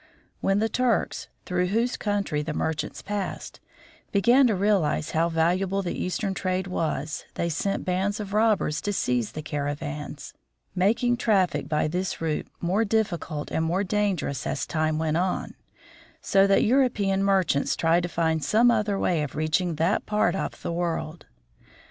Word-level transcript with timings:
When 0.39 0.57
the 0.57 0.67
Turks, 0.67 1.27
through 1.45 1.67
whose 1.67 1.95
country 1.95 2.41
the 2.41 2.55
merchants 2.55 3.03
passed, 3.03 3.59
began 4.11 4.47
to 4.47 4.55
realize 4.55 5.11
how 5.11 5.29
valuable 5.29 5.83
the 5.83 5.93
Eastern 5.93 6.33
trade 6.33 6.65
was, 6.65 7.23
they 7.35 7.49
sent 7.49 7.85
bands 7.85 8.19
of 8.19 8.33
robbers 8.33 8.81
to 8.81 8.93
seize 8.93 9.33
the 9.33 9.43
caravans, 9.43 10.33
making 10.73 11.17
traffic 11.17 11.69
by 11.69 11.87
this 11.87 12.19
route 12.19 12.47
more 12.59 12.83
difficult 12.83 13.51
and 13.51 13.63
more 13.63 13.83
dan 13.83 14.17
gerous 14.17 14.47
as 14.47 14.65
time 14.65 14.97
went 14.97 15.17
on; 15.17 15.53
so 16.19 16.47
that 16.47 16.63
European 16.63 17.23
merchants 17.23 17.75
tried 17.75 18.01
to 18.01 18.09
find 18.09 18.43
some 18.43 18.71
other 18.71 18.97
way 18.97 19.21
of 19.21 19.35
reach 19.35 19.61
ing 19.61 19.75
that 19.75 20.07
part 20.07 20.33
of 20.35 20.63
the 20.63 20.71
world. 20.71 21.27